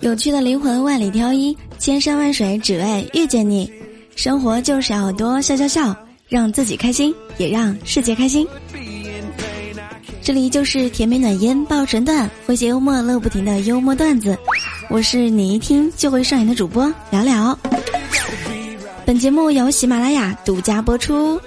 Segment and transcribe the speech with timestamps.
[0.00, 3.72] 有趣的灵魂万里挑一，千山万水只为遇见你。
[4.14, 5.94] 生活就是要多笑笑笑，
[6.28, 8.46] 让自己开心，也让世界开心。
[10.22, 14.36] 这里就是甜美暖烟爆神段，诙谐幽默乐不停的幽默段子。
[14.88, 17.56] 我是你一听就会上瘾的主播聊聊。
[19.04, 21.40] 本节目由喜马拉雅独家播出。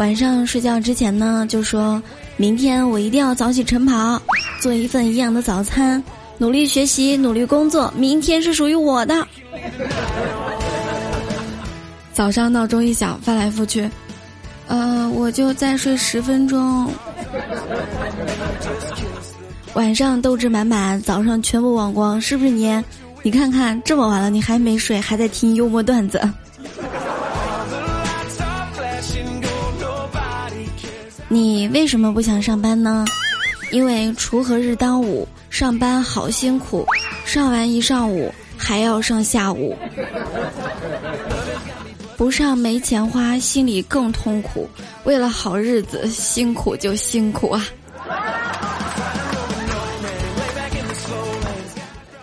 [0.00, 2.02] 晚上睡觉之前呢，就说
[2.38, 4.20] 明天我一定要早起晨跑，
[4.58, 6.02] 做一份营养的早餐，
[6.38, 9.28] 努力学习，努力工作，明天是属于我的。
[12.14, 13.90] 早上闹钟一响，翻来覆去，
[14.68, 16.90] 呃，我就再睡十分钟。
[19.74, 22.82] 晚上斗志满满，早上全部忘光，是不是你？
[23.22, 26.18] 你看看这么晚了，你还没睡，还在听幽默段子。
[31.32, 33.04] 你为什么不想上班呢？
[33.70, 36.84] 因为锄禾日当午，上班好辛苦，
[37.24, 39.76] 上完一上午还要上下午，
[42.16, 44.68] 不上没钱花，心里更痛苦。
[45.04, 47.64] 为了好日子，辛苦就辛苦啊！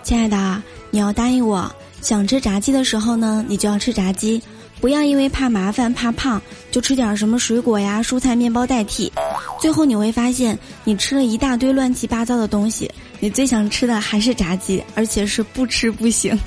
[0.03, 4.41] 亲爱的，你要答应我，想吃炸鸡的时候呢，你就要吃炸鸡。
[4.79, 9.11] 不要因为怕麻烦、怕胖，就吃点什么水果呀、蔬菜、面包代替，
[9.59, 12.89] 最后你会发现，你吃了一大堆乱七八糟的东西，
[13.19, 16.37] 你最想吃的还是炸鸡，而且是不吃不行。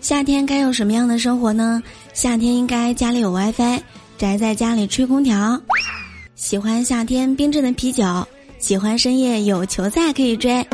[0.00, 1.82] 夏天该有什么样的生活呢？
[2.14, 3.78] 夏天应该家里有 WiFi，
[4.16, 5.60] 宅在家里吹空调，
[6.34, 8.26] 喜欢夏天冰镇的啤酒，
[8.58, 10.66] 喜欢深夜有球赛可以追。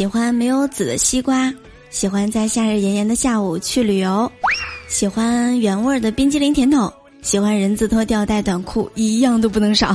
[0.00, 1.52] 喜欢没有籽的西瓜，
[1.90, 4.32] 喜欢在夏日炎炎的下午去旅游，
[4.88, 6.90] 喜欢原味的冰激凌甜筒，
[7.20, 9.94] 喜欢人字拖吊带短裤，一样都不能少。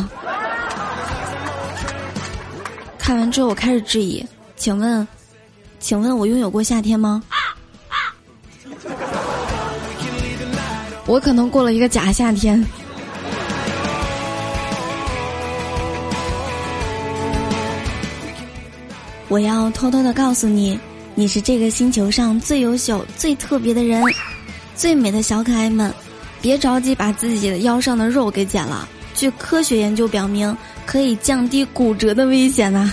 [2.99, 4.23] 看完之后，我开始质疑，
[4.55, 5.07] 请问，
[5.79, 7.23] 请问我拥有过夏天吗？
[11.07, 12.63] 我可能过了一个假夏天。
[19.35, 20.79] 我要偷偷的告诉你，
[21.13, 24.01] 你是这个星球上最优秀、最特别的人，
[24.77, 25.93] 最美的小可爱们，
[26.41, 28.87] 别着急把自己的腰上的肉给减了。
[29.13, 32.89] 据科学研究表明，可以降低骨折的危险呐。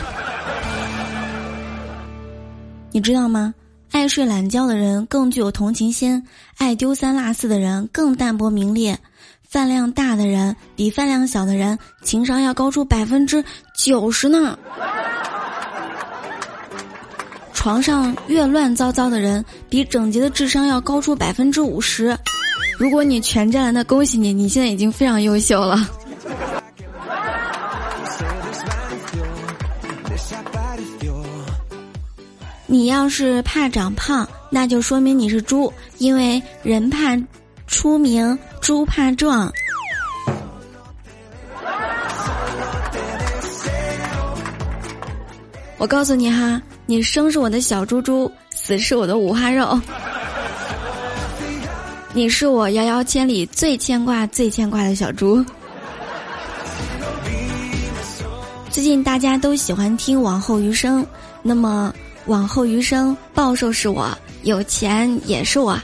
[2.91, 3.55] 你知道吗？
[3.93, 6.21] 爱睡懒觉的人更具有同情心，
[6.57, 8.93] 爱丢三落四的人更淡泊名利，
[9.49, 13.45] 饭量大的人比饭量小的人情商要高出百分之
[13.77, 14.59] 九十呢。
[17.63, 22.19] 床上越乱糟糟的人，比整洁的智商要高出百分之五十。
[22.77, 25.89] 如果你全占了，那恭喜你，你现在已经非常优秀了。
[32.67, 37.17] 你要是怕长胖，那就说明你是猪，因为人怕
[37.69, 39.53] 出名，猪怕壮。
[45.79, 46.61] 我告诉你哈。
[46.85, 49.81] 你生是我的小猪猪，死是我的五花肉。
[52.13, 55.45] 你是我遥遥千里最牵挂、最牵挂的小猪。
[58.69, 61.07] 最近大家都喜欢听往后余生，
[61.41, 61.95] 那么
[62.27, 64.11] 往后余生，暴瘦是我，
[64.43, 65.79] 有钱也是我。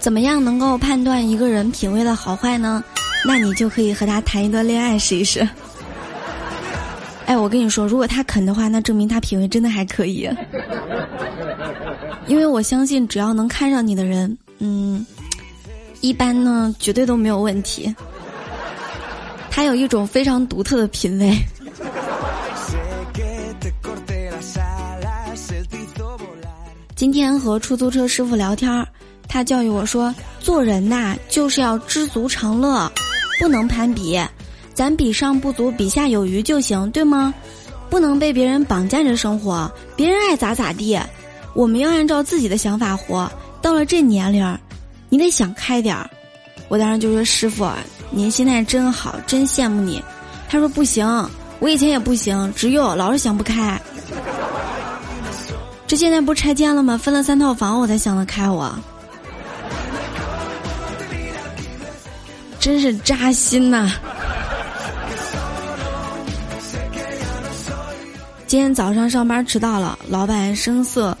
[0.00, 2.84] 怎么样能够判断一个人品味的好坏呢？
[3.26, 5.48] 那你就可以和他谈一段恋爱试一试。
[7.26, 10.28] 哎，我跟你说，如果他肯的话，那证明他品味真的还可以。
[12.26, 15.04] 因为我相信，只要能看上你的人，嗯，
[16.02, 17.94] 一般呢绝对都没有问题。
[19.50, 21.34] 他有一种非常独特的品味。
[26.94, 28.86] 今天和出租车师傅聊天，
[29.28, 32.90] 他教育我说，做人呐就是要知足常乐。
[33.40, 34.20] 不能攀比，
[34.72, 37.32] 咱比上不足，比下有余就行，对吗？
[37.90, 40.98] 不能被别人绑架着生活，别人爱咋咋地，
[41.54, 43.30] 我们要按照自己的想法活。
[43.60, 44.58] 到了这年龄，
[45.08, 46.10] 你得想开点儿。
[46.68, 47.68] 我当时就说：“师傅，
[48.10, 50.02] 您心态真好，真羡慕你。”
[50.48, 51.06] 他说：“不行，
[51.60, 53.80] 我以前也不行，只有老是想不开。
[55.86, 56.98] 这现在不拆迁了吗？
[56.98, 58.48] 分了三套房，我才想得开。
[58.48, 58.74] 我。
[62.64, 63.92] 真是扎心呐！
[68.46, 71.14] 今天早上上班迟到了，老板声色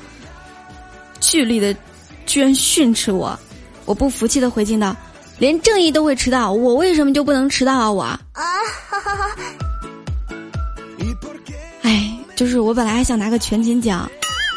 [1.20, 1.76] 俱厉的，
[2.24, 3.38] 居然训斥我，
[3.84, 4.96] 我不服气的回敬道
[5.36, 7.92] ：“连正义都会迟到，我为什么就不能迟到啊？
[7.92, 8.18] 我啊！”
[11.82, 14.10] 哎，就是我本来还想拿个全勤奖，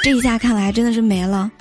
[0.04, 1.52] 这一下看来真的是没了。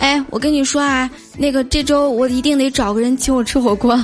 [0.00, 1.08] 哎，我跟你说啊，
[1.40, 3.98] 那个这周我一定得找个人请我吃火锅。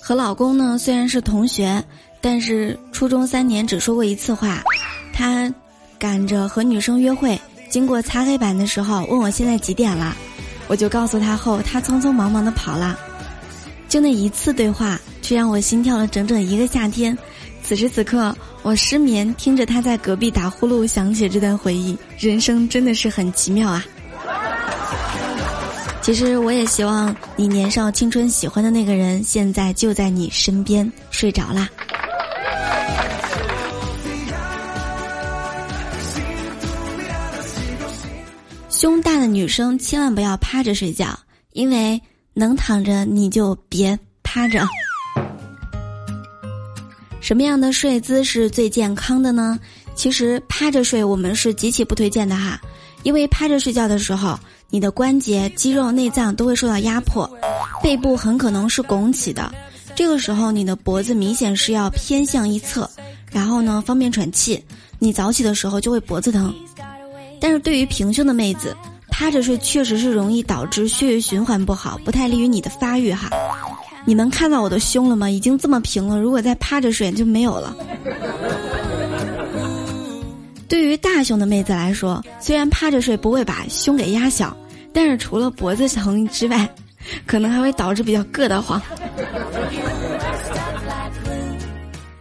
[0.00, 1.84] 和老公呢虽然是同学，
[2.22, 4.62] 但是初中三年只说过一次话。
[5.12, 5.52] 他
[5.98, 10.16] 赶着和女生约会，经过擦黑板的时候问我现在几点了，
[10.68, 12.98] 我就告诉他后，他匆匆忙忙的跑了。
[13.90, 14.98] 就那一次对话，
[15.30, 17.16] 却让我心跳了整整一个夏天。
[17.62, 21.96] 此时此刻，我失眠，听着他在隔壁打呼噜，想起这段回忆。
[22.18, 23.86] 人生真的是很奇妙啊！
[26.02, 31.68] 其实我也希望你年少青春喜欢的那个人，现在就在你身边睡着啦。
[38.68, 41.16] 胸大的女生千万不要趴着睡觉，
[41.52, 42.02] 因为
[42.34, 44.66] 能躺着你就别趴着。
[47.30, 49.56] 什么样的睡姿是最健康的呢？
[49.94, 52.60] 其实趴着睡我们是极其不推荐的哈，
[53.04, 54.36] 因为趴着睡觉的时候。
[54.68, 57.30] 你的关节、肌肉、内脏都会受到压迫，
[57.80, 59.52] 背部很可能是拱起的。
[59.94, 62.90] 这个时候，你的脖子明显是要偏向一侧，
[63.30, 64.60] 然后呢，方便喘气。
[64.98, 66.52] 你早起的时候就会脖子疼。
[67.40, 68.76] 但是对于平胸的妹子，
[69.08, 73.30] 趴着睡确实是容易导致血液循环不好，不太利于你的发育哈。
[74.04, 75.30] 你能看到我的胸了吗？
[75.30, 77.76] 已经这么平了，如果再趴着睡就没有了。
[80.68, 84.56] 对于大胸的妹子来说，虽然趴着睡不会把胸给压小。
[84.92, 86.68] 但是除了脖子疼之外，
[87.24, 88.82] 可能还会导致比较硌得慌。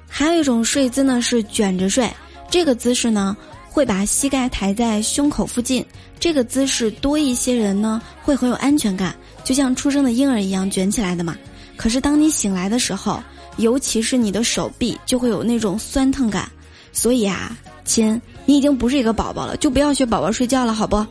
[0.08, 2.08] 还有一种睡姿呢是卷着睡，
[2.48, 3.36] 这个姿势呢
[3.72, 5.84] 会把膝盖抬在胸口附近，
[6.20, 11.36] 这个姿势多一些人呢会很有安全感，就像出生的婴儿一样卷起来的嘛。
[11.80, 13.24] 可是当你醒来的时候，
[13.56, 16.52] 尤其是你的手臂就会有那种酸疼感，
[16.92, 21.06] 所以啊，亲，你已经不是一个宝宝了，就不要学宝宝睡觉了，好不？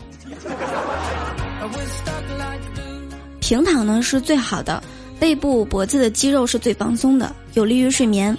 [3.40, 4.82] 平躺呢是最好的，
[5.18, 8.36] 背部、脖子的肌肉是最放松的，有利于睡眠。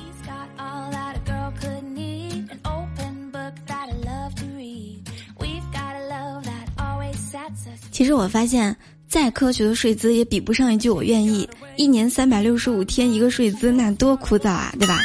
[7.91, 8.77] 其实我发现，
[9.07, 11.49] 再科学的睡姿也比不上一句“我愿意”。
[11.79, 14.99] 一年三百六十五天一个睡姿，那多枯燥啊，对吧？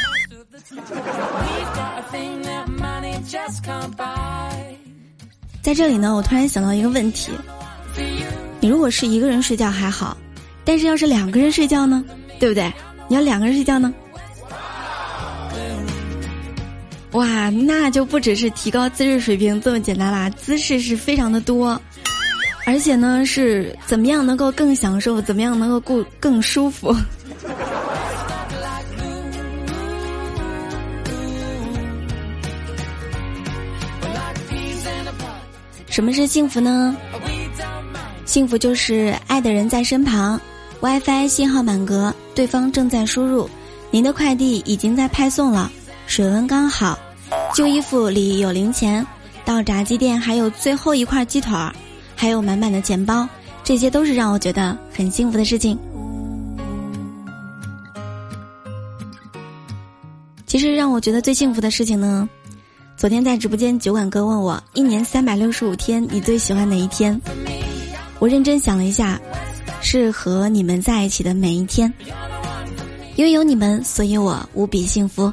[5.61, 7.31] 在这里呢，我突然想到一个问题。
[8.59, 10.17] 你如果是一个人睡觉还好，
[10.65, 12.03] 但是要是两个人睡觉呢，
[12.41, 12.69] 对不对？
[13.07, 13.93] 你要两个人睡觉呢，
[17.13, 21.81] 哇，那就不只是提高姿势水平这么简单啦，姿势是非常的多，
[22.65, 26.95] 而且呢是怎么样能够更享受，怎么样能够更更舒服。
[35.87, 36.93] 什么是幸福呢？
[38.25, 40.37] 幸福就是爱的人在身旁
[40.81, 43.49] ，WiFi 信号满格，对方正在输入，
[43.91, 45.71] 您的快递已经在派送了，
[46.05, 46.99] 水温刚好，
[47.53, 49.05] 旧衣服里有零钱，
[49.45, 51.73] 到炸鸡店还有最后一块鸡腿儿，
[52.25, 53.29] 还有满满的钱包，
[53.63, 55.77] 这些都是让我觉得很幸福的事情。
[60.47, 62.27] 其实让我觉得最幸福的事情呢，
[62.97, 67.21] 昨天在直播间酒馆哥问我，一年三百六十五天，你最喜欢哪一天？
[68.17, 69.21] 我认真想了一下，
[69.83, 71.93] 是和你们在一起的每一天，
[73.15, 75.31] 因为有你们，所以我无比幸福。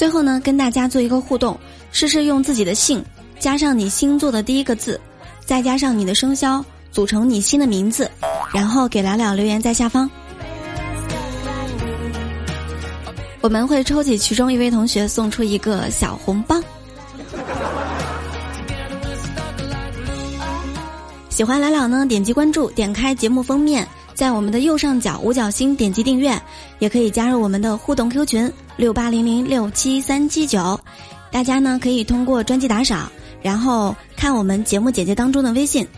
[0.00, 1.60] 最后呢，跟大家做一个互动，
[1.92, 3.04] 试试用自己的姓
[3.38, 4.98] 加上你星座的第一个字，
[5.44, 8.10] 再加上你的生肖，组成你新的名字，
[8.54, 10.08] 然后给聊聊留言在下方，
[13.42, 16.58] 我们会抽取其中一位同学送出一个小红包。
[21.28, 23.86] 喜欢来了呢，点击关注，点开节目封面，
[24.20, 26.38] 在我们的右上角五角星点击订阅，
[26.78, 30.78] 也可以加入我们的互动 Q 群六八零零六七三七九。
[31.32, 33.10] 大家呢可以通过专辑打赏，
[33.40, 35.88] 然后看我们节目简介当中的微信，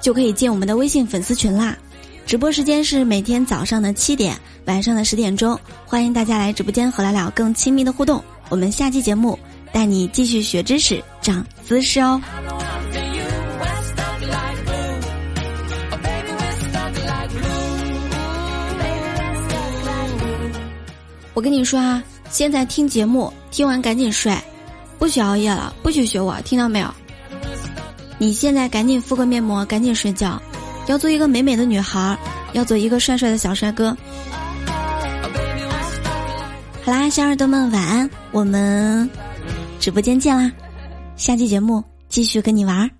[0.00, 1.76] 就可以进我们的微信粉丝群啦。
[2.24, 8.24] 直播时间是每天早上的七点，晚上的十点钟，欢迎大家来直播间和聊聊更亲密的互动。
[8.48, 9.38] 我们下期节目
[9.70, 12.18] 带你继续学知识、长姿势哦。
[21.36, 24.34] 我跟你说啊，现在听节目，听完赶紧睡，
[24.98, 26.88] 不许熬夜了，不许学我，听到没有？
[28.16, 30.40] 你现在赶紧敷个面膜，赶紧睡觉，
[30.86, 32.16] 要做一个美美的女孩，
[32.54, 33.94] 要做一个帅帅的小帅哥。
[36.82, 39.06] 好啦，小耳朵们晚安，我们
[39.78, 40.50] 直播间见啦，
[41.16, 42.90] 下期节目继续跟你玩。